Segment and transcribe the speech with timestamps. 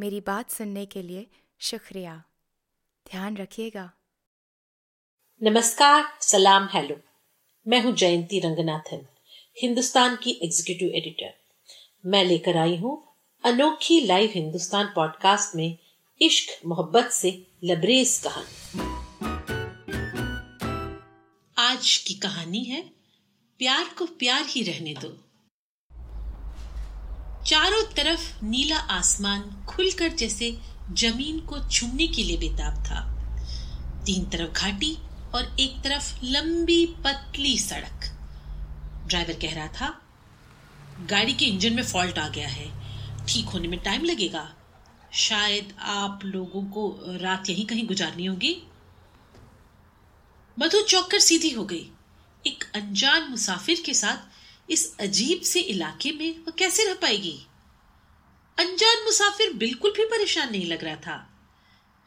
[0.00, 1.26] मेरी बात सुनने के लिए
[1.58, 2.22] शुक्रिया।
[3.10, 3.92] ध्यान रखिएगा।
[5.42, 6.96] नमस्कार, सलाम, हेलो।
[7.68, 9.06] मैं हूँ जयंती रंगनाथन,
[9.62, 11.34] हिंदुस्तान की एग्जीक्यूटिव एडिटर
[12.06, 15.78] मैं लेकर आई हूँ अनोखी लाइव हिंदुस्तान पॉडकास्ट में
[16.20, 18.80] इश्क, मोहब्बत से लबरेज कहानी।
[21.58, 22.82] आज की कहानी है,
[23.58, 25.25] प्यार को प्यार ही रहने दो।
[27.46, 30.58] चारों तरफ़ नीला आसमान खुलकर जैसे
[30.92, 33.00] ज़मीन को चूमने के लिए बेताब था।
[34.06, 34.96] तीन तरफ़ घाटी
[35.34, 38.08] और एक तरफ़ लंबी पतली सड़क।
[39.06, 40.02] ड्राइवर कह रहा था,
[41.00, 42.70] गाड़ी के इंजन में फॉल्ट आ गया है।
[43.26, 44.52] ठीक होने में टाइम लगेगा।
[45.12, 48.56] शायद आप लोगों को रात यहीं कहीं गुजारनी होगी।
[50.58, 51.90] मधु चौक कर सीधी हो गई।
[52.46, 54.35] एक अनजान मुसाफिर के साथ
[54.68, 57.38] इस अजीब से इलाके में वह कैसे रह पाएगी?
[58.58, 61.16] अनजान मुसाफिर बिल्कुल भी परेशान नहीं लग रहा था।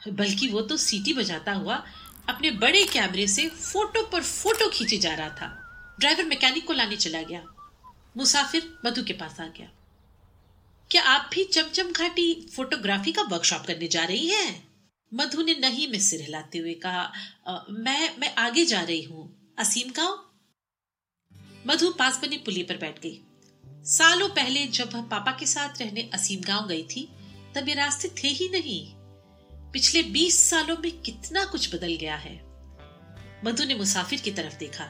[0.00, 1.82] बल्कि वो तो सीटी बजाता हुआ
[2.28, 6.96] अपने बड़े कैमरे से फ़ोटो पर फ़ोटो खींचे जा रहा था। ड्राइवर मैकेनिक को लाने
[6.96, 7.44] चला गया।
[8.16, 9.70] मुसाफिर मधु के पास आ गया।
[10.90, 14.68] क्या आप भी चमचम घाटी फोटोग्राफी का वर्कशॉप करने जा रही हैं?
[15.12, 17.12] मधु ने नहीं में सिर हिलाते हुए कहा
[17.70, 20.27] मैं मैं आगे जा रही हूँ। असीम गाँव?
[21.66, 23.20] मधु पास बनी पुली पर बैठ गई।
[23.84, 27.08] सालों पहले जब वह पापा के साथ रहने असीम गाँव गई थी,
[27.54, 28.94] तब ये रास्ते थे ही नहीं।
[29.72, 32.40] पिछले बीस सालों में कितना कुछ बदल गया है।
[33.44, 34.88] मधु ने मुसाफिर की तरफ़ देखा।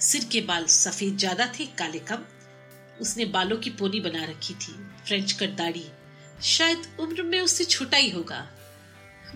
[0.00, 2.24] सिर के बाल सफ़ेद ज़्यादा थे, काले कम।
[3.00, 4.72] उसने बालों की पोनी बना रखी थी,
[5.06, 5.86] फ्रेंच कट दाढ़ी।
[6.42, 8.48] शायद उम्र में उससे छोटा ही होगा।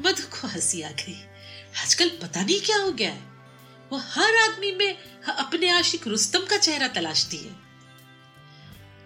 [0.00, 1.24] मधु को हँसी आ गई।
[1.82, 3.33] आजकल पता नहीं क्या हो गया है।
[3.92, 7.52] वो हर आदमी में अपने आशिक रुस्तम का चेहरा तलाशती है।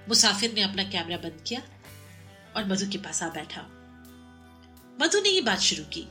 [0.08, 1.62] मुसाफिर ने अपना कैमरा बंद किया
[2.56, 3.62] और मधु के पास आ बैठा।
[5.00, 6.08] मधु ने ये बात शुरू की।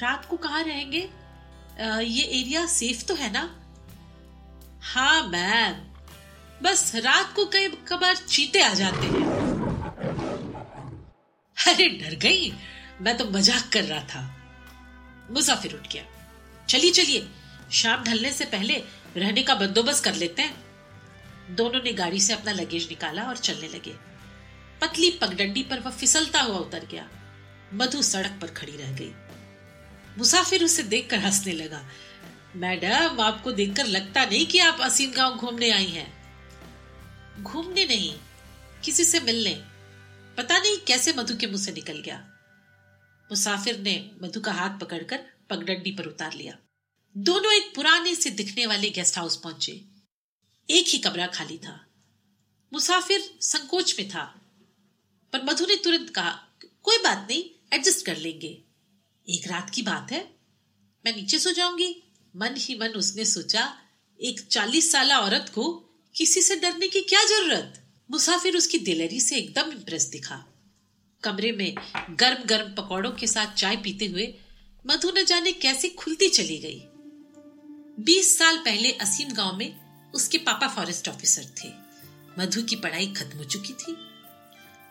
[0.00, 1.10] रात को कहा रहेंगे?
[1.80, 3.56] आ, ये एरिया सेफ़ तो है ना?
[4.82, 5.86] हाँ मैम।
[6.62, 9.28] बस रात को कई कबार चीते आ जाते हैं।
[11.68, 12.52] अरे डर गई।
[13.00, 14.36] मैं तो मज़ाक कर रहा था।
[15.30, 16.04] मुसाफिर उठ गया।
[16.70, 17.28] चलिए चलिए।
[17.72, 18.74] शाम ढलने से पहले
[19.16, 23.68] रहने का बंदोबस्त कर लेते हैं। दोनों ने गाड़ी से अपना लगेज निकाला और चलने
[23.68, 23.94] लगे।
[24.80, 27.08] पतली पगडंडी पर वह फिसलता हुआ उतर गया।
[27.74, 29.12] मधु सड़क पर खड़ी रह गई।
[30.18, 31.88] मुसाफिर उसे देखकर हंसने लगा।
[32.56, 36.08] मैडम, आपको देखकर लगता नहीं कि आप असीम गाँव घूमने आई हैं?
[37.42, 38.14] घूमने नहीं,
[38.84, 39.54] किसी से मिलने।
[40.36, 42.18] पता नहीं कैसे मधु के मुँह से निकल गया।
[43.30, 46.58] मुसाफिर ने मधु का हाथ पकड़कर पगडंडी पर उतार लिया।
[47.16, 49.84] दोनों एक पुराने से दिखने वाले गेस्ट हाउस पहुँचे।
[50.70, 51.86] एक ही कमरा खाली था।
[52.72, 54.40] मुसाफिर संकोच में था।
[55.32, 56.48] पर मधु ने तुरंत कहा,
[56.82, 58.62] कोई बात नहीं एडजस्ट कर लेंगे।
[59.28, 60.30] एक रात की बात है।
[61.06, 62.02] मैं नीचे सो जाऊँगी।
[62.36, 63.78] मन ही मन उसने सोचा,
[64.20, 65.84] एक चालीस साल औरत को
[66.16, 67.84] किसी से डरने की क्या ज़रूरत?
[68.10, 70.44] मुसाफिर उसकी दिलेरी से एकदम इम्प्रेस दिखा।
[71.22, 71.74] कमरे में
[72.10, 74.34] गर्म गर्म पकौड़ों के साथ चाय पीते हुए
[74.86, 76.80] मधु न जाने कैसे खुलती चली गई।
[78.04, 79.80] बीस साल पहले असीम गाँव में
[80.12, 81.68] उसके पापा फॉरेस्ट ऑफिसर थे।
[82.38, 83.92] मधु की पढ़ाई खत्म हो चुकी थी।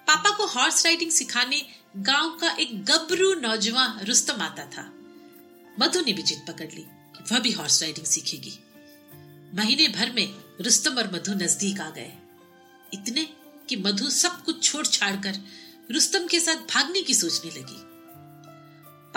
[0.08, 1.66] पापा को हॉर्स राइडिंग सिखाने
[1.98, 4.92] गाँव का एक गबरू नौजवान रुस्तम आता था।
[5.80, 6.86] मधु ने भी जिद पकड़ ली
[7.32, 8.60] वह भी हॉर्स राइडिंग सीखेगी।
[9.56, 10.28] महीने भर में
[10.62, 12.12] रुस्तम और मधु नज़दीक आ गए।
[12.94, 13.28] इतने
[13.70, 15.42] कि मधु सब कुछ छोड़ छाड़ कर
[15.92, 17.89] रुस्तम के साथ भागने की सोचने लगी।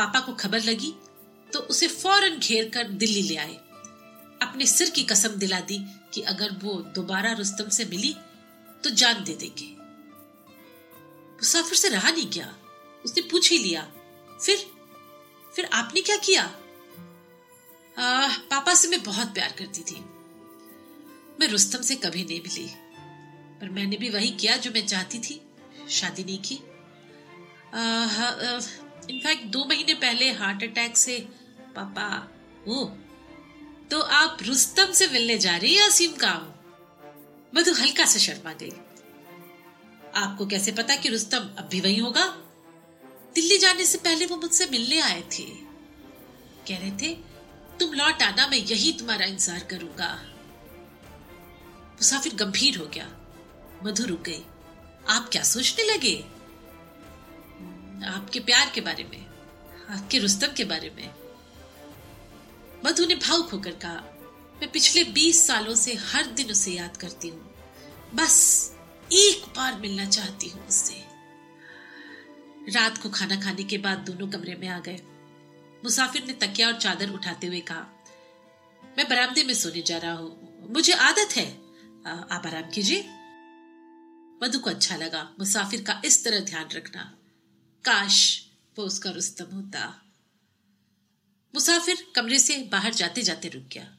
[0.03, 0.93] पापा को खबर लगी
[1.53, 3.55] तो उसे फ़ौरन घेर कर दिल्ली ले आए।
[4.43, 5.79] अपने सिर की कसम दिला दी
[6.15, 8.15] कि अगर वो दोबारा रुस्तम से मिली
[8.85, 9.67] तो जान दे देंगे।
[11.35, 12.55] मुसाफिर से रहा नहीं क्या
[13.05, 13.83] उसने पूछ ही लिया
[14.43, 14.67] फिर
[15.57, 16.43] फिर आपने क्या किया?
[17.97, 20.01] आ, पापा से मैं बहुत प्यार करती थी।
[21.41, 22.67] मैं रुस्तम से कभी नहीं मिली
[23.61, 25.41] पर मैंने भी वही किया जो मैं चाहती थी।
[25.91, 26.59] शादी नहीं की।
[29.11, 31.19] इनफैक्ट दो महीने पहले हार्ट अटैक से,
[31.77, 32.29] पापा,
[32.67, 32.85] वो।
[33.91, 36.49] तो आप रुस्तम से मिलने जा रही है असीम काम
[37.55, 38.73] मधु हल्का सा शर्मा गई।
[40.15, 42.27] आपको कैसे पता कि रुस्तम अब भी वही होगा?
[43.35, 45.45] दिल्ली जाने से पहले वो मुझसे मिलने आए थे।
[46.69, 47.15] कह रहे थे,
[47.81, 50.25] तुम लौट आना, मैं यही तुम्हारा इंतज़ार करूँगा।
[51.93, 53.09] मुसाफिर गंभीर हो गया।
[53.85, 54.43] मधु रुक गई।
[55.09, 56.25] आप क्या सोचने लगे?
[58.05, 59.27] आपके प्यार के बारे में,
[59.91, 61.11] आपके रुस्तम के बारे में।
[62.85, 64.03] मधु ने भावुक होकर कहा,
[64.57, 67.55] मैं पिछले बीस सालों से हर दिन उसे याद करती हूँ।
[68.15, 68.37] बस
[69.11, 71.03] एक बार मिलना चाहती हूँ उससे।
[72.73, 75.01] रात को खाना खाने के बाद दोनों कमरे में आ गए।
[75.85, 77.87] मुसाफिर ने तकिया और चादर उठाते हुए कहा,
[78.99, 81.51] मैं बरामदे में सोने जा रहा हूँ। मुझे आदत है।
[82.07, 83.01] आप आराम कीजिए।
[84.43, 87.03] मधु को अच्छा लगा। मुसाफिर का इस तरह ध्यान रखना।
[87.85, 88.47] काश
[88.79, 90.03] वो उसका रुस्तम होता।
[91.55, 93.99] मुसाफिर कमरे से बाहर जाते जाते रुक गया।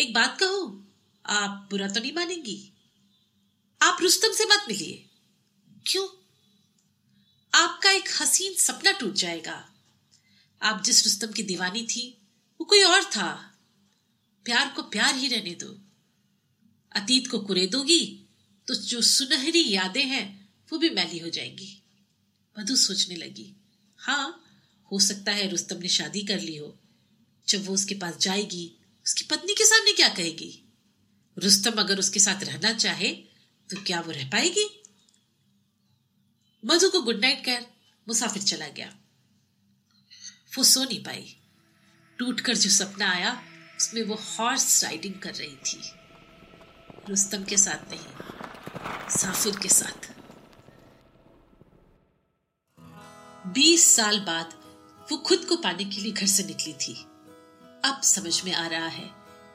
[0.00, 0.84] एक बात कहो,
[1.26, 2.72] आप बुरा तो नहीं मानेंगी?
[3.82, 5.06] आप रुस्तम से मत मिलिए।
[5.86, 6.08] क्यों?
[7.54, 9.72] आपका एक हसीन सपना टूट जाएगा।
[10.62, 12.18] आप जिस रुस्तम की दीवानी थी,
[12.60, 13.58] वो कोई और था।
[14.44, 15.78] प्यार को प्यार ही रहने दो।
[16.92, 18.26] अतीत को कुरेदोगी
[18.66, 21.81] तो जो सुनहरी यादें हैं, वो भी मैली हो जाएँगी।
[22.56, 23.54] मधु सोचने लगी।
[23.98, 24.44] हाँ
[24.92, 26.78] हो सकता है रुस्तम ने शादी कर ली हो।
[27.48, 28.72] जब वो उसके पास जाएगी,
[29.06, 30.58] उसकी पत्नी के सामने क्या कहेगी?
[31.36, 33.12] रुस्तम अगर उसके साथ रहना चाहे
[33.70, 34.68] तो क्या वो रह पाएगी?
[36.64, 37.66] मधु को गुड नाइट कर
[38.08, 38.92] मुसाफिर चला गया।
[40.56, 41.36] वो सो नहीं पाई।
[42.18, 43.32] टूट कर जो सपना आया,
[43.76, 45.80] उसमें वो हॉर्स राइडिंग कर रही थी।
[47.08, 50.21] रुस्तम के साथ नहीं, साफिर के साथ।
[53.52, 54.52] बीस साल बाद
[55.08, 56.92] वो खुद को पाने के लिए घर से निकली थी।
[57.84, 59.10] अब समझ में आ रहा है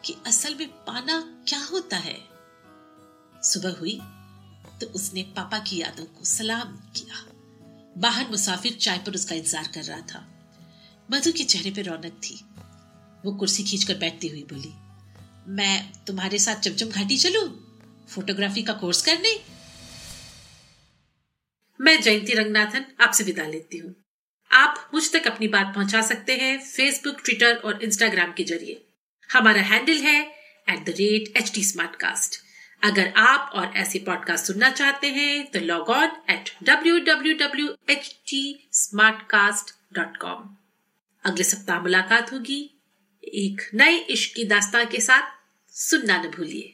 [0.05, 2.17] कि असल में पाना क्या होता है।
[3.43, 3.99] सुबह हुई
[4.81, 7.23] तो उसने पापा की यादों को सलाम किया।
[7.97, 10.25] बाहर मुसाफिर चाय पर उसका इंतज़ार कर रहा था।
[11.09, 12.39] मधु के चेहरे पर रौनक थी।
[13.25, 14.73] वो कुर्सी खींचकर बैठती हुई बोली,
[15.49, 17.47] मैं तुम्हारे साथ चमचम घाटी चलू?
[18.09, 19.39] फोटोग्राफी का कोर्स करने?
[21.79, 23.93] मैं जयंती रंगनाथन आपसे विदा लेती हूँ।
[24.51, 28.81] आप मुझ तक अपनी बात पहुँचा सकते हैं फेसबुक ट्विटर और इंस्टाग्राम के ज़रिए।
[29.29, 30.19] हमारा हैंडल है
[30.67, 31.63] at the rate H T
[32.81, 37.75] अगर आप और ऐसे पॉडकास्ट सुनना चाहते हैं तो log on at W W W
[37.89, 38.41] H T
[39.29, 40.55] Smartcast dot com
[41.23, 42.59] अगले सप्ताह मुलाकात होगी।
[43.23, 45.31] एक नए इश्क की दास्तान के साथ
[45.75, 46.73] सुनना न भूलिए।